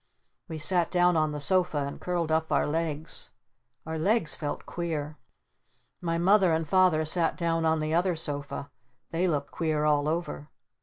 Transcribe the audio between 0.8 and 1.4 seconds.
down on the